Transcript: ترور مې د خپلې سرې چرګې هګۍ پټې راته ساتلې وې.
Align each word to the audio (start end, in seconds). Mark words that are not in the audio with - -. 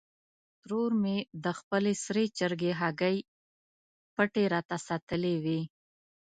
ترور 0.63 0.91
مې 1.01 1.17
د 1.43 1.45
خپلې 1.59 1.93
سرې 2.03 2.25
چرګې 2.37 2.71
هګۍ 2.81 3.17
پټې 4.15 4.43
راته 4.53 4.77
ساتلې 4.87 5.35
وې. 5.43 5.61